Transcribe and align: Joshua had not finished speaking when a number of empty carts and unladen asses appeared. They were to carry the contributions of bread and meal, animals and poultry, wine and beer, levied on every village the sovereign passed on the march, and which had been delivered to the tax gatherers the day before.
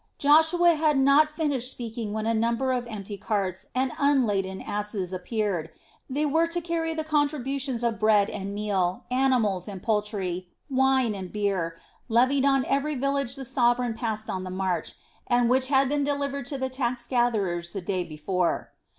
Joshua 0.17 0.73
had 0.73 0.97
not 0.97 1.29
finished 1.29 1.69
speaking 1.69 2.11
when 2.11 2.25
a 2.25 2.33
number 2.33 2.71
of 2.71 2.87
empty 2.87 3.19
carts 3.19 3.67
and 3.75 3.91
unladen 3.99 4.59
asses 4.59 5.13
appeared. 5.13 5.69
They 6.09 6.25
were 6.25 6.47
to 6.47 6.59
carry 6.59 6.95
the 6.95 7.03
contributions 7.03 7.83
of 7.83 7.99
bread 7.99 8.27
and 8.27 8.51
meal, 8.55 9.03
animals 9.11 9.67
and 9.67 9.79
poultry, 9.79 10.47
wine 10.71 11.13
and 11.13 11.31
beer, 11.31 11.77
levied 12.09 12.45
on 12.45 12.65
every 12.65 12.95
village 12.95 13.35
the 13.35 13.45
sovereign 13.45 13.93
passed 13.93 14.27
on 14.27 14.43
the 14.43 14.49
march, 14.49 14.95
and 15.27 15.51
which 15.51 15.67
had 15.67 15.87
been 15.87 16.03
delivered 16.03 16.47
to 16.47 16.57
the 16.57 16.67
tax 16.71 17.05
gatherers 17.05 17.69
the 17.69 17.79
day 17.79 18.03
before. 18.03 18.71